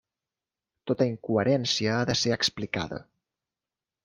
Tota 0.91 1.05
incoherència 1.09 1.93
ha 1.99 2.09
de 2.13 2.17
ser 2.23 2.35
explicada. 2.39 3.01